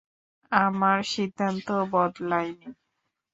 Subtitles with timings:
[0.51, 2.69] আমার সিদ্ধান্ত বদলায়নি।